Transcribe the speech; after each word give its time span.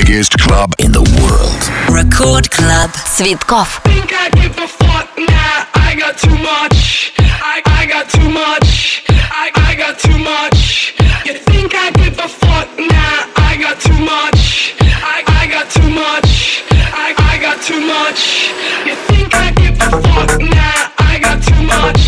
biggest 0.00 0.38
club 0.38 0.72
in 0.78 0.92
the 0.92 1.02
world. 1.20 1.62
Record 1.90 2.50
Club. 2.50 2.90
Цветков. 3.14 3.80
Think 3.84 4.12
I 4.12 4.28
give 4.30 4.56
a 4.58 4.68
fuck 4.68 5.08
now? 5.18 5.66
I 5.74 5.94
got 5.96 6.16
too 6.18 6.36
much. 6.36 7.12
I, 7.18 7.62
I 7.64 7.86
got 7.86 8.08
too 8.10 8.28
much. 8.28 9.04
I, 9.08 9.50
I 9.68 9.74
got 9.74 9.98
too 9.98 10.18
much. 10.18 10.94
You 11.24 11.34
think 11.34 11.74
I 11.74 11.90
give 11.92 12.18
a 12.18 12.28
fuck 12.28 12.68
now? 12.78 13.24
I 13.36 13.56
got 13.56 13.80
too 13.80 13.98
much. 13.98 14.74
I, 15.14 15.22
I 15.40 15.46
got 15.46 15.70
too 15.70 15.90
much. 15.90 16.64
I, 17.04 17.14
I 17.32 17.38
got 17.40 17.60
too 17.62 17.80
much. 17.80 18.52
You 18.86 18.94
think 19.08 19.34
I 19.34 19.50
give 19.52 19.76
a 19.80 19.90
fuck 20.04 20.40
now? 20.40 20.92
I 20.98 21.18
got 21.18 21.38
too 21.42 21.62
much. 21.62 22.02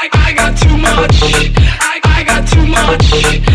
I, 0.00 0.08
I 0.26 0.32
got 0.32 0.52
too 0.56 0.76
much. 0.76 1.16
I, 1.80 2.00
I 2.04 2.24
got 2.24 2.42
too 2.48 2.66
much. 2.66 3.53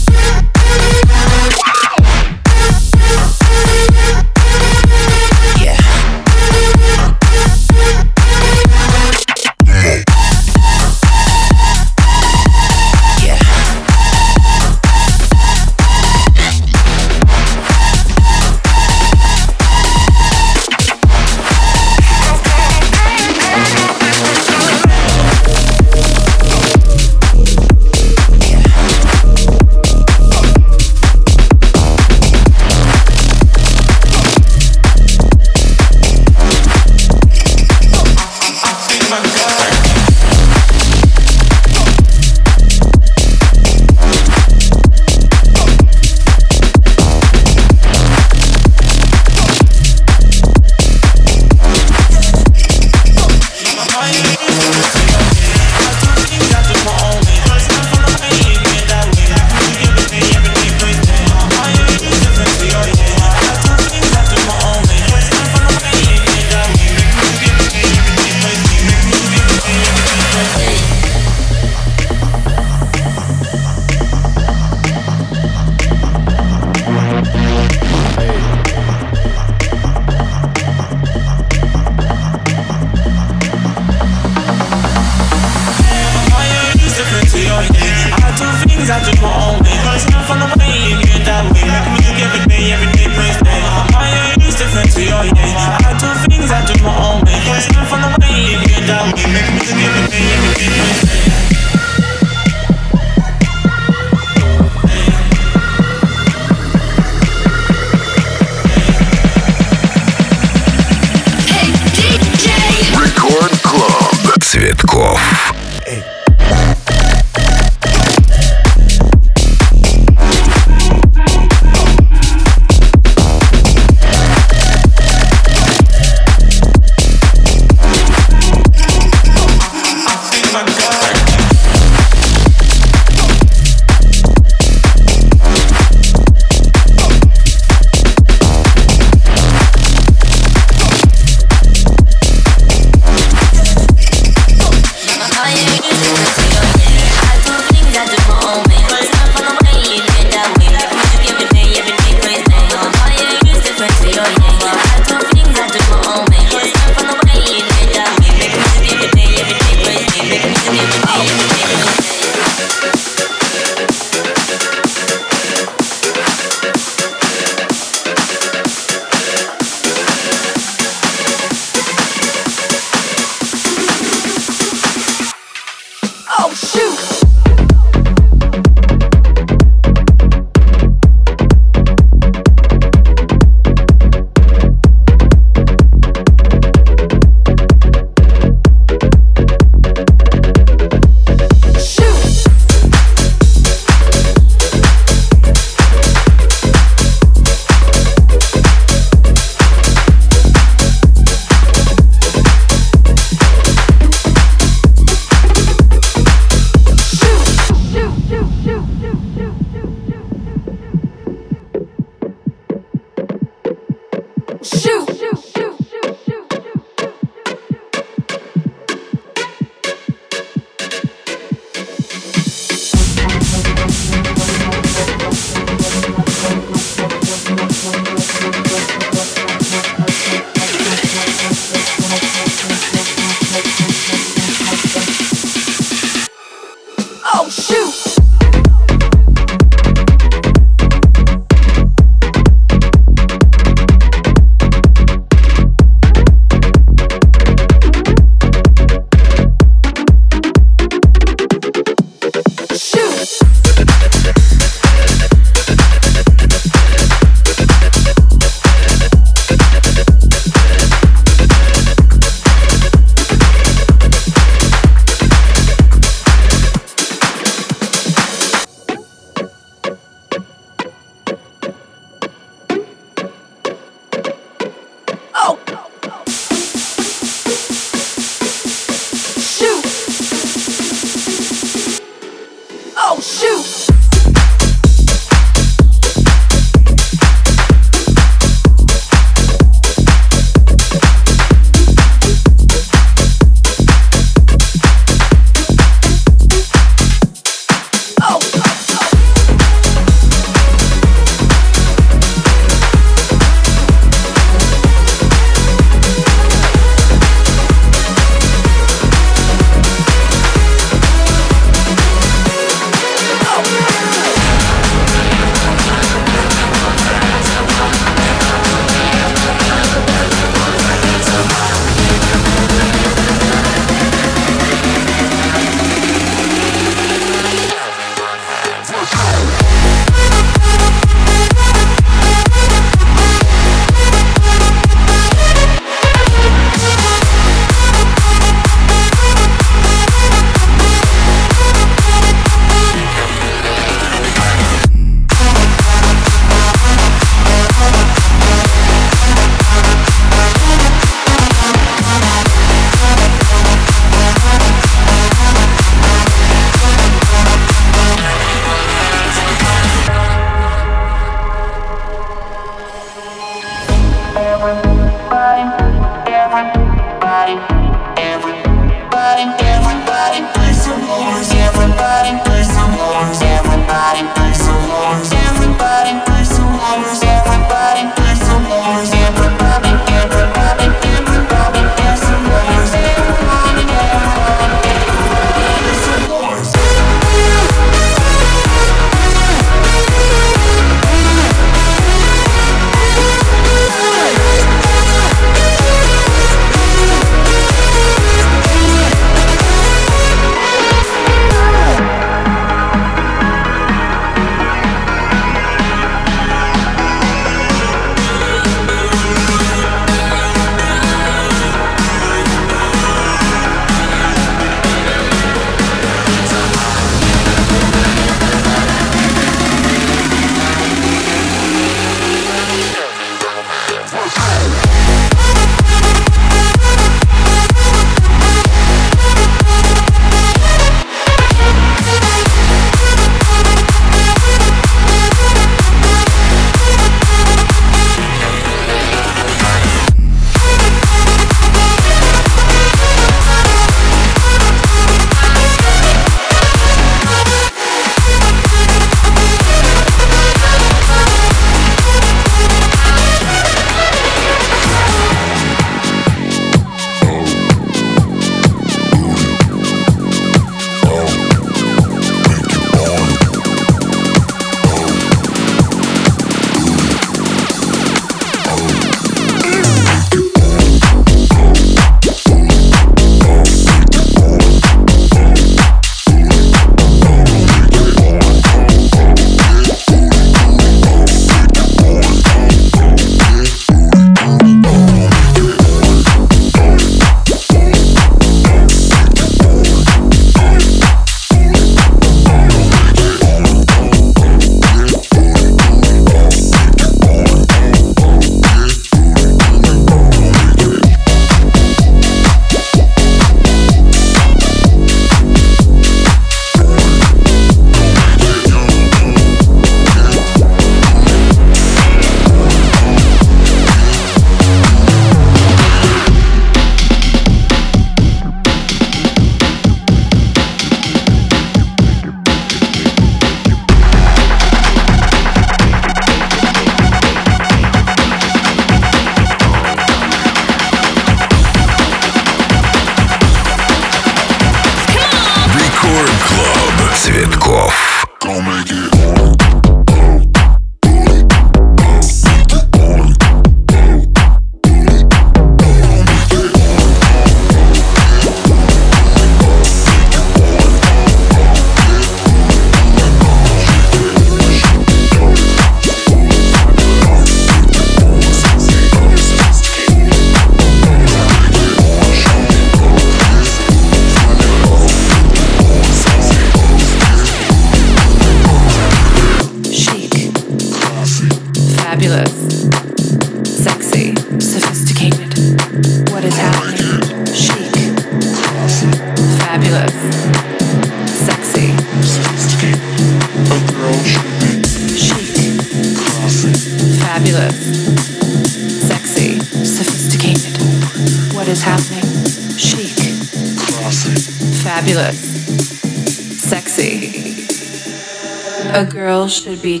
Should 599.52 599.82
be 599.82 600.00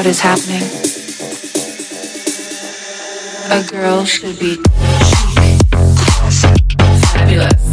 What 0.00 0.06
is 0.06 0.20
happening? 0.20 0.62
A 3.50 3.62
girl 3.70 4.06
should 4.06 4.38
be 4.38 4.54
chic, 6.30 6.80
fabulous. 7.12 7.69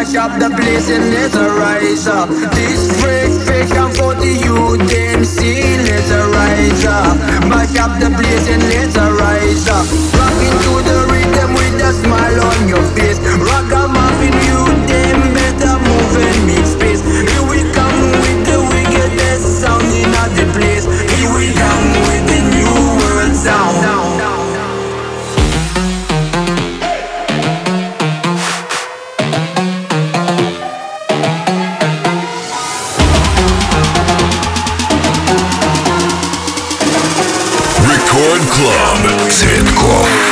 Mash 0.00 0.16
up 0.16 0.32
the 0.40 0.48
place 0.56 0.88
and 0.88 1.12
let's 1.12 1.36
rise 1.36 2.06
up. 2.06 2.28
This 2.56 2.88
fresh 3.00 3.36
fish 3.44 3.70
and 3.76 3.92
for 3.96 4.14
the 4.14 4.32
youth 4.44 4.80
them 4.88 5.24
see, 5.24 5.76
let's 5.76 6.10
rise 6.10 6.84
up, 6.86 7.16
mash 7.52 7.76
up 7.76 7.92
the 8.00 8.08
place 8.08 8.48
and 8.48 8.62
let's 8.72 8.96
rise 8.96 9.68
up. 9.68 9.84
Rocking 10.16 10.56
to 10.64 10.72
the 10.88 10.98
rhythm 11.12 11.52
with 11.52 11.84
a 11.84 11.92
smile 11.92 12.40
on 12.48 12.68
your 12.68 12.84
face. 12.96 13.18
Rock 13.44 13.68
'em 13.68 13.96
up 14.06 14.18
in 14.24 14.36
you, 14.48 14.60
them 14.88 15.20
better 15.36 15.76
move 15.84 16.16
and 16.28 16.40
Клаб. 38.60 39.30
Цветков. 39.30 40.29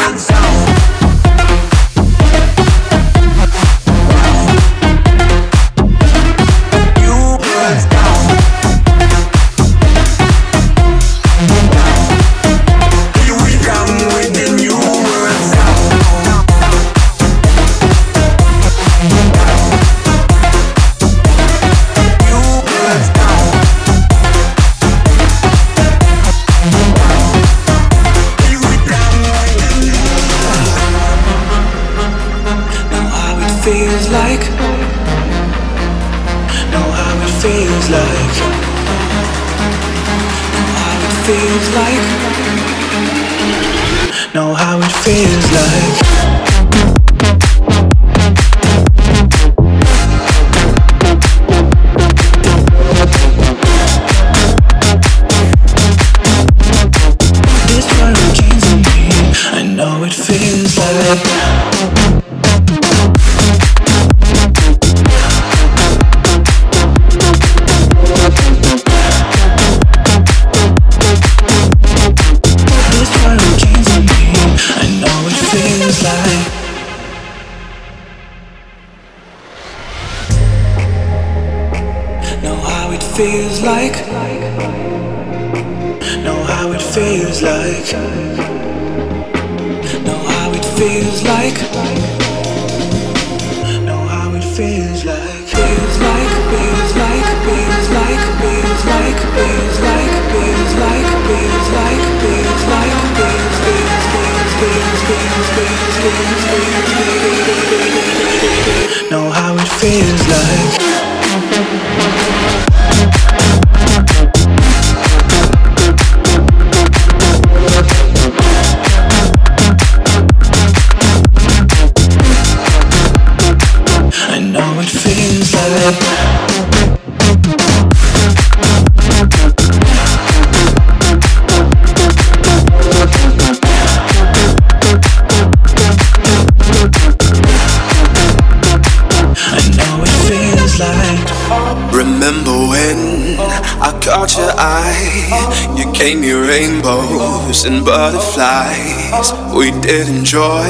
Butterflies. 148.18 149.32
We 149.54 149.70
did 149.80 150.08
enjoy 150.08 150.68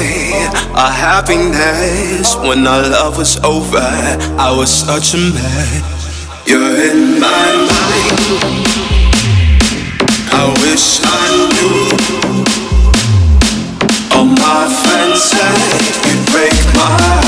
our 0.75 0.91
happiness. 0.91 2.35
When 2.35 2.67
our 2.67 2.83
love 2.83 3.17
was 3.17 3.37
over, 3.43 3.77
I 3.77 4.53
was 4.55 4.69
such 4.69 5.13
a 5.13 5.17
mess. 5.17 6.47
You're 6.47 6.61
in 6.61 7.19
my 7.19 7.49
mind. 7.69 8.19
I 10.31 10.45
wish 10.61 10.99
I 11.03 11.29
knew. 11.53 11.89
All 14.15 14.25
my 14.25 14.67
friends 14.83 15.23
said 15.23 15.59
you'd 16.05 16.25
break 16.31 16.75
my 16.75 17.18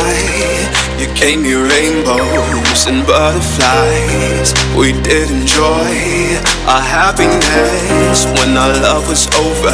eye? 0.00 0.96
You 0.98 1.06
gave 1.14 1.40
me 1.40 1.54
rainbows 1.54 2.86
and 2.86 3.06
butterflies. 3.06 4.52
We 4.76 4.92
did 5.02 5.30
enjoy 5.30 6.40
our 6.66 6.80
happiness. 6.80 8.26
When 8.38 8.56
our 8.56 8.72
love 8.80 9.08
was 9.08 9.28
over, 9.38 9.72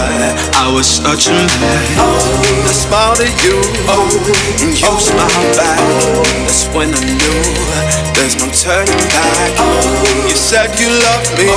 I 0.55 0.71
was 0.73 0.87
such 0.87 1.29
a 1.29 1.33
mess. 1.33 1.99
I 1.99 2.73
smiled 2.73 3.21
at 3.21 3.35
you, 3.43 3.57
and 4.61 4.73
you 4.75 4.93
smiled 5.01 5.57
back. 5.57 5.81
That's 6.47 6.67
when 6.75 6.95
I 6.95 7.03
knew 7.03 7.43
there's 8.15 8.37
no 8.37 8.47
turning 8.53 9.03
back. 9.11 9.53
You 10.29 10.37
said 10.37 10.71
you 10.79 10.89
loved 11.09 11.33
me, 11.39 11.51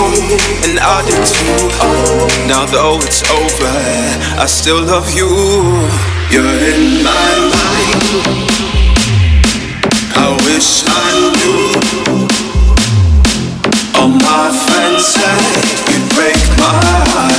and 0.66 0.80
I 0.80 1.04
did 1.08 1.24
too. 1.26 1.70
Now 2.48 2.66
though 2.66 3.00
it's 3.02 3.24
over, 3.30 3.74
I 4.40 4.46
still 4.48 4.82
love 4.84 5.10
you. 5.14 5.30
You're 6.32 6.46
in 6.46 7.04
my 7.04 7.32
mind. 7.54 8.50
I 10.16 10.28
wish 10.46 10.84
I 10.86 11.10
knew. 11.38 12.19
All 14.00 14.08
my 14.08 14.50
friends 14.50 15.08
say 15.08 15.92
you 15.92 16.00
break 16.16 16.38
my 16.58 16.72
heart. 17.12 17.39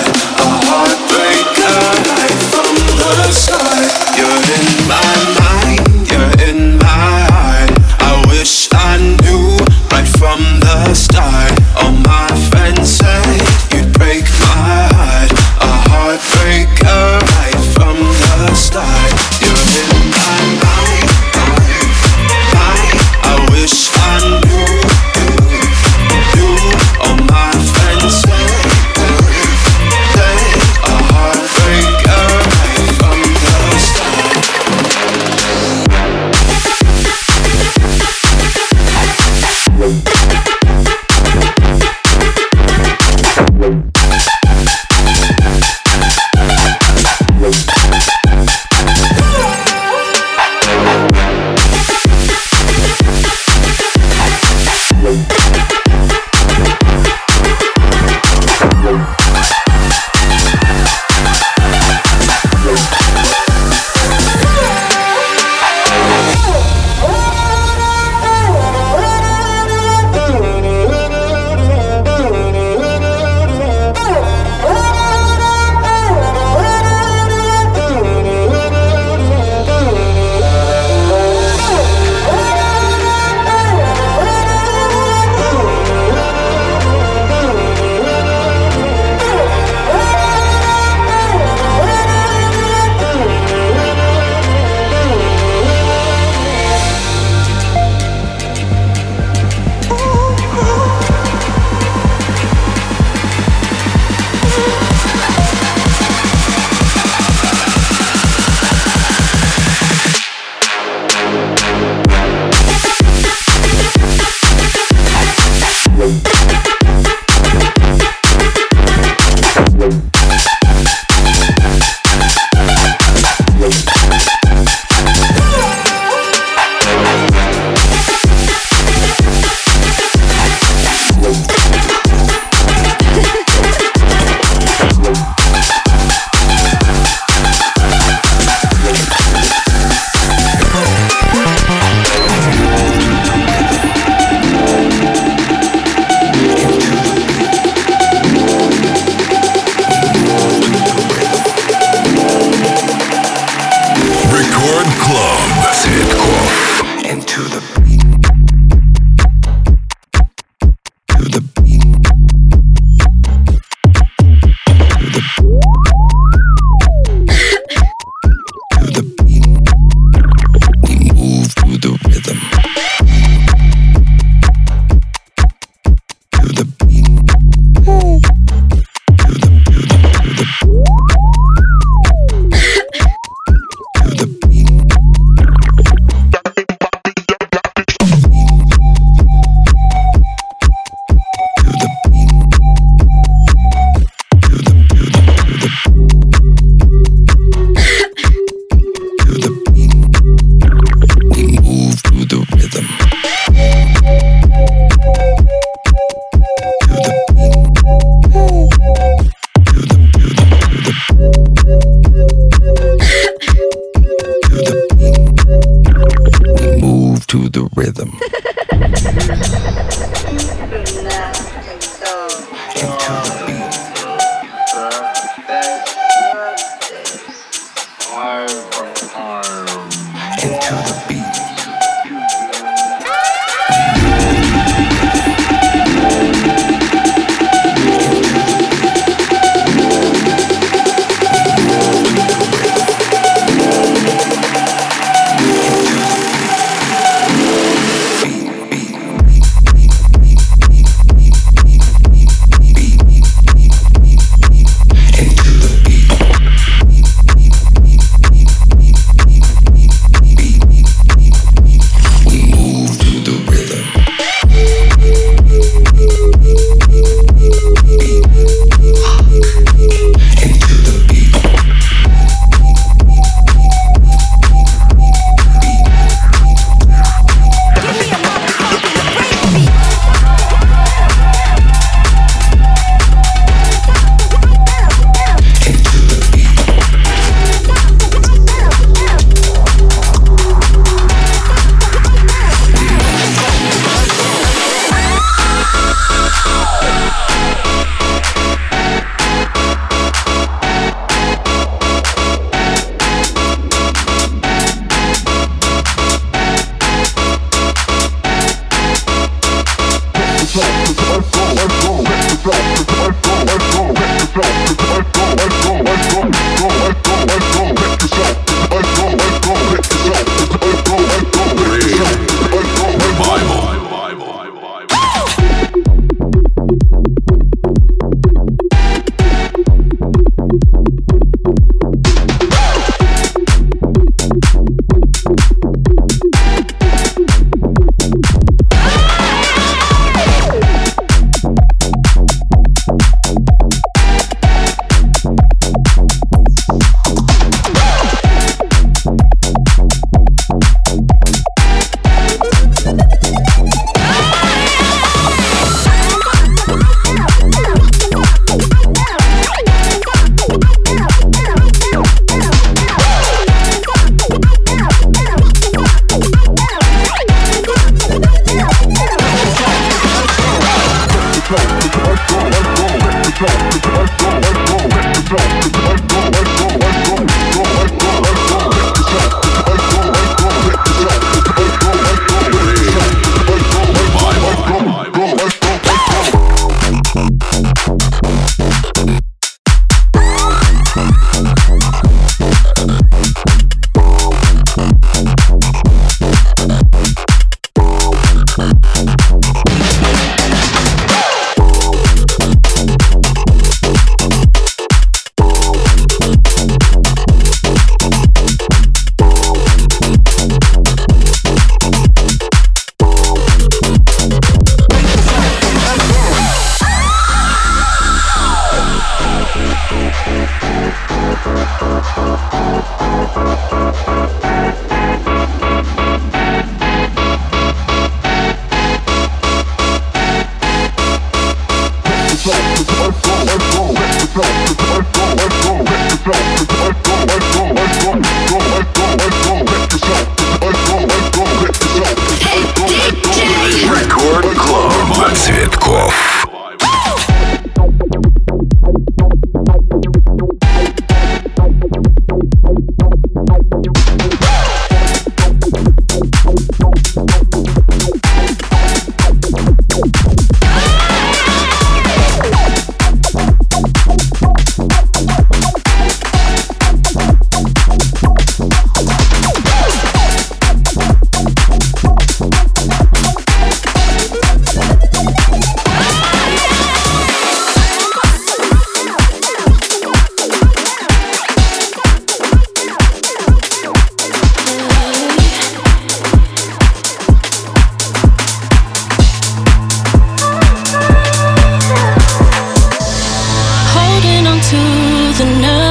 to 494.71 494.77
the 494.77 495.45
night. 495.61 495.90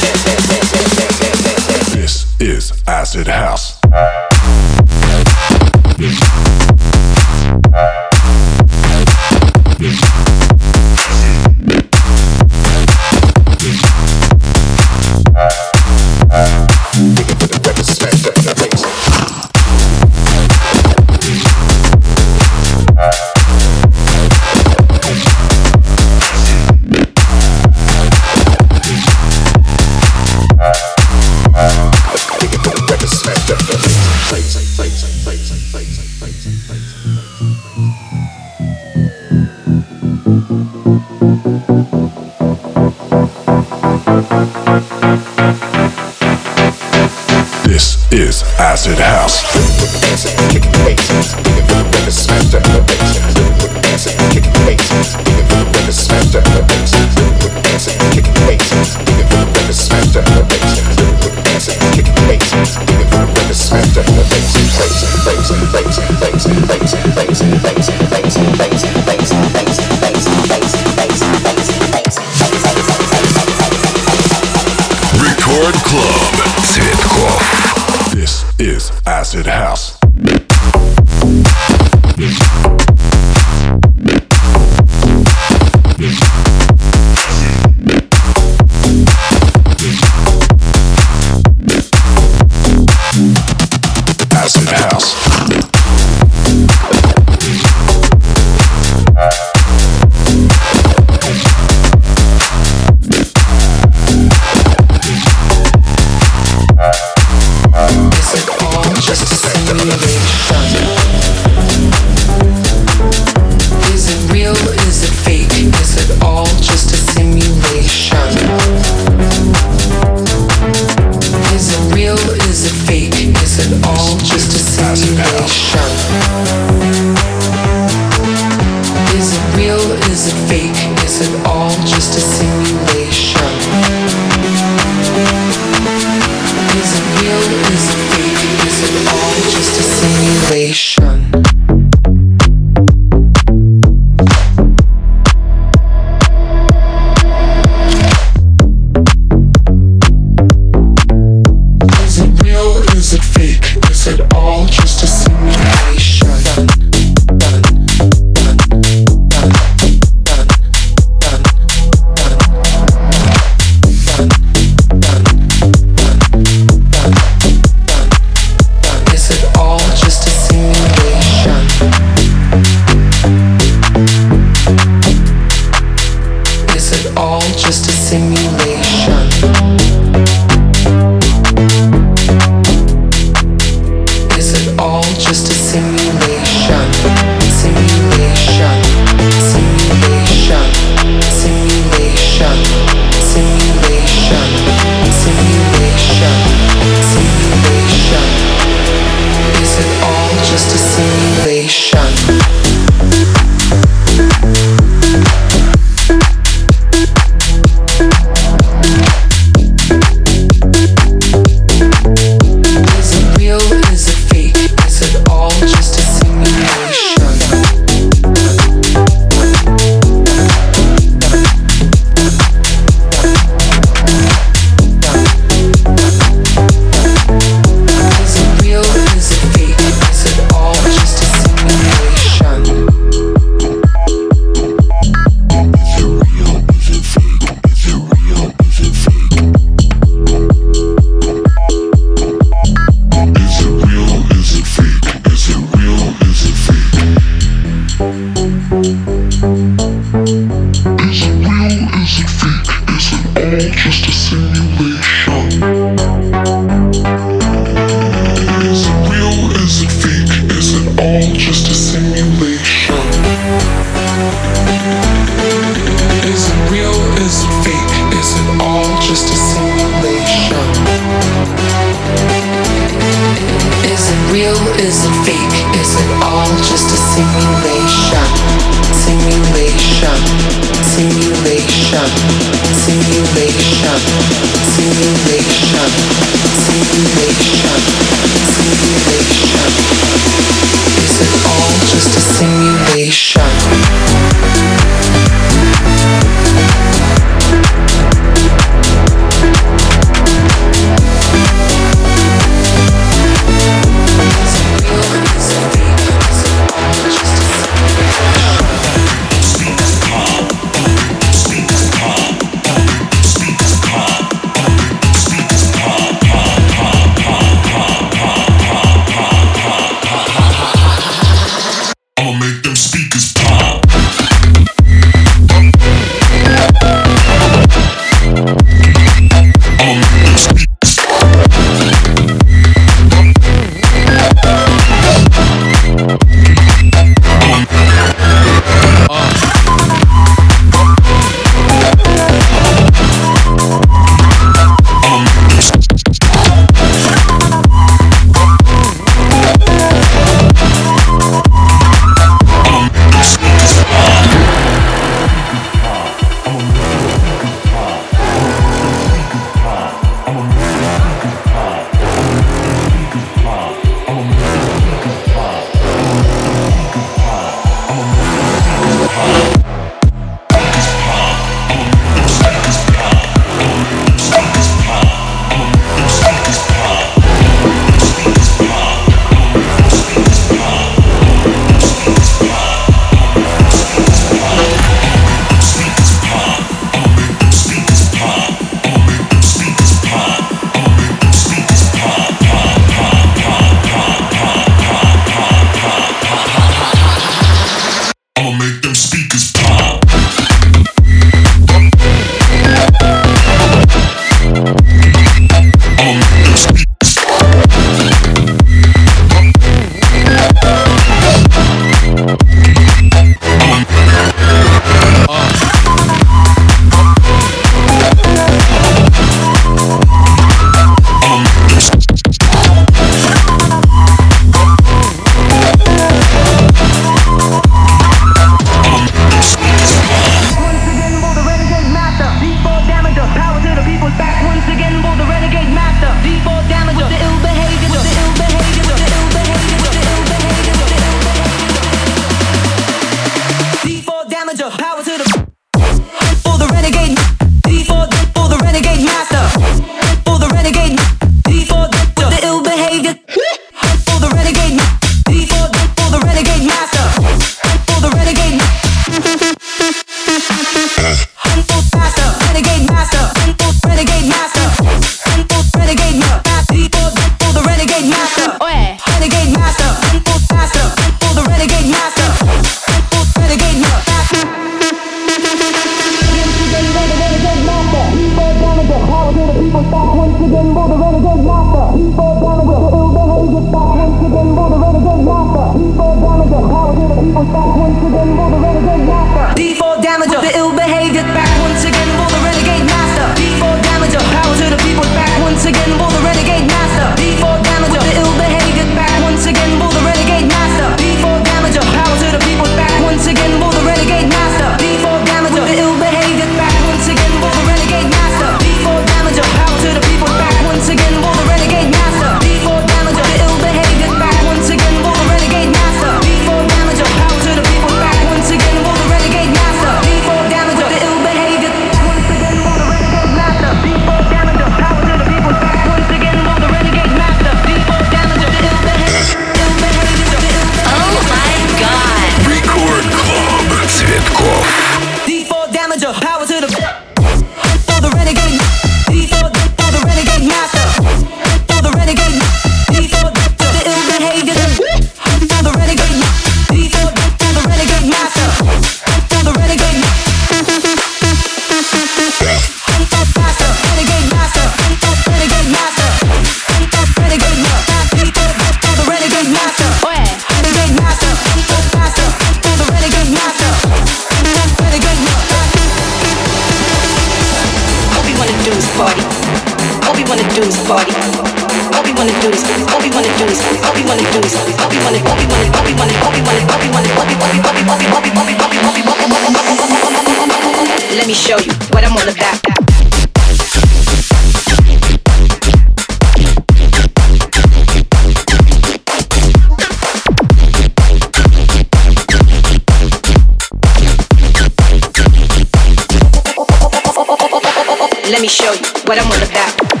Show 598.50 598.72
you 598.72 598.82
what 599.06 599.16
I'm 599.16 599.30
all 599.30 599.42
about. 599.48 600.00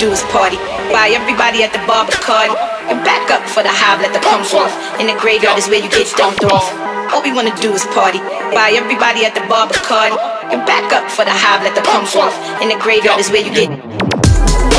Do 0.00 0.10
is 0.10 0.22
party. 0.34 0.56
Buy 0.90 1.14
everybody 1.14 1.62
at 1.62 1.72
the 1.72 1.78
bar 1.86 2.04
Bacardi. 2.04 2.52
And 2.90 2.98
back 3.06 3.30
up 3.30 3.48
for 3.48 3.62
the 3.62 3.70
hive, 3.70 4.02
let 4.02 4.12
the 4.12 4.18
pumps 4.20 4.52
off. 4.52 4.74
In 5.00 5.06
the 5.06 5.14
graveyard 5.14 5.56
is 5.56 5.68
where 5.68 5.80
you 5.80 5.88
get 5.88 6.12
dumped 6.16 6.44
off. 6.44 6.66
All 7.14 7.22
we 7.22 7.32
wanna 7.32 7.54
do 7.62 7.72
is 7.72 7.86
party. 7.94 8.18
Buy 8.52 8.74
everybody 8.74 9.24
at 9.24 9.34
the 9.34 9.46
bar 9.48 9.68
Bacardi. 9.68 10.18
And 10.52 10.66
back 10.66 10.92
up 10.92 11.08
for 11.10 11.24
the 11.24 11.30
hive, 11.30 11.62
let 11.62 11.74
the 11.74 11.82
pumps 11.82 12.16
off. 12.16 12.34
In 12.60 12.68
the 12.68 12.76
graveyard 12.76 13.20
is 13.20 13.30
where 13.30 13.46
you 13.46 13.54
get. 13.54 13.93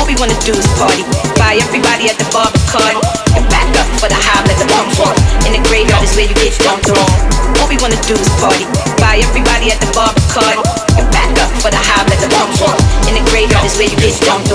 All 0.06 0.14
we 0.14 0.22
wanna 0.22 0.38
do 0.46 0.54
is 0.54 0.62
party. 0.78 1.02
Buy 1.34 1.58
everybody 1.58 2.06
at 2.06 2.14
the 2.14 2.30
bar 2.30 2.46
Bacardi. 2.46 3.02
And 3.34 3.42
back 3.50 3.66
up 3.74 3.90
for 3.98 4.06
the 4.06 4.14
hive, 4.14 4.46
let 4.46 4.54
the 4.54 4.70
pumps 4.70 5.02
off. 5.02 5.18
In 5.42 5.50
the 5.50 5.58
graveyard 5.66 5.98
is 6.06 6.14
where 6.14 6.30
you 6.30 6.36
get 6.38 6.54
dumped 6.62 6.94
off. 6.94 7.10
All 7.58 7.66
we 7.66 7.74
wanna 7.82 7.98
do 8.06 8.14
is 8.14 8.30
party. 8.38 8.70
Buy 9.02 9.18
everybody 9.18 9.74
at 9.74 9.82
the 9.82 9.90
bar 9.90 10.14
Bacardi. 10.14 10.62
And 10.94 11.10
back 11.10 11.34
up 11.42 11.50
for 11.58 11.74
the 11.74 11.82
hive, 11.82 12.06
let 12.06 12.22
the 12.22 12.30
pumps 12.30 12.62
off. 12.62 12.78
In 13.10 13.18
the 13.18 13.24
graveyard 13.34 13.66
is 13.66 13.74
where 13.82 13.90
you 13.90 13.98
get 13.98 14.14
dumped 14.22 14.54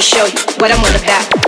me 0.00 0.04
show 0.04 0.24
you 0.24 0.32
what 0.58 0.72
I'm 0.72 0.80
all 0.80 0.96
about. 0.96 1.39